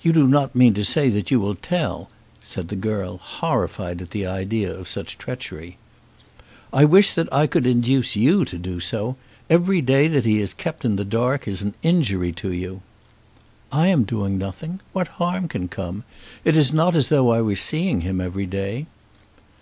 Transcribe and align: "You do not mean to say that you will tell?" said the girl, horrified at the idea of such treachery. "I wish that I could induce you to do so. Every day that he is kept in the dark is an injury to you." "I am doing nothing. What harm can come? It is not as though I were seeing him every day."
"You 0.00 0.14
do 0.14 0.26
not 0.26 0.54
mean 0.56 0.72
to 0.72 0.82
say 0.82 1.10
that 1.10 1.30
you 1.30 1.38
will 1.38 1.56
tell?" 1.56 2.08
said 2.40 2.68
the 2.68 2.74
girl, 2.74 3.18
horrified 3.18 4.00
at 4.00 4.10
the 4.10 4.24
idea 4.24 4.74
of 4.74 4.88
such 4.88 5.18
treachery. 5.18 5.76
"I 6.72 6.86
wish 6.86 7.10
that 7.10 7.30
I 7.30 7.46
could 7.46 7.66
induce 7.66 8.16
you 8.16 8.46
to 8.46 8.56
do 8.56 8.80
so. 8.80 9.16
Every 9.50 9.82
day 9.82 10.08
that 10.08 10.24
he 10.24 10.38
is 10.40 10.54
kept 10.54 10.86
in 10.86 10.96
the 10.96 11.04
dark 11.04 11.46
is 11.46 11.60
an 11.60 11.74
injury 11.82 12.32
to 12.32 12.50
you." 12.50 12.80
"I 13.70 13.88
am 13.88 14.04
doing 14.04 14.38
nothing. 14.38 14.80
What 14.94 15.08
harm 15.20 15.48
can 15.48 15.68
come? 15.68 16.04
It 16.46 16.56
is 16.56 16.72
not 16.72 16.96
as 16.96 17.10
though 17.10 17.30
I 17.30 17.42
were 17.42 17.54
seeing 17.56 18.00
him 18.00 18.22
every 18.22 18.46
day." 18.46 18.86